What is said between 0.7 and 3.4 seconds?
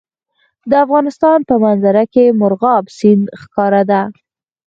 افغانستان په منظره کې مورغاب سیند